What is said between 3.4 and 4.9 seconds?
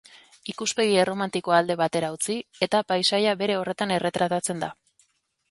bere horretan erretratatzen da.